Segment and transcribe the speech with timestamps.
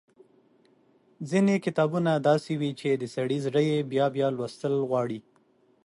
[1.29, 5.19] ځينې کتابونه داسې وي چې د سړي زړه يې بيا بيا لوستل غواړي۔